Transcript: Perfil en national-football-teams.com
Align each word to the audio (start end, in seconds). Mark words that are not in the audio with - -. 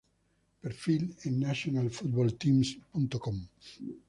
Perfil 0.61 1.03
en 1.25 1.33
national-football-teams.com 1.41 3.37